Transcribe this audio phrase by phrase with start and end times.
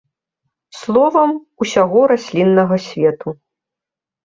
[0.77, 1.29] Словам,
[1.67, 3.37] усяго расліннага свету.